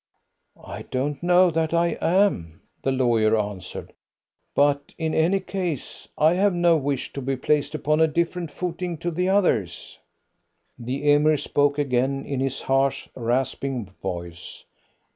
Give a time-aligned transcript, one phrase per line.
[0.65, 3.93] "I don't know that I am," the lawyer answered;
[4.55, 8.97] "but in any case, I have no wish to be placed upon a different footing
[8.97, 9.99] to the others."
[10.79, 14.63] The Emir spoke again in his harsh rasping voice.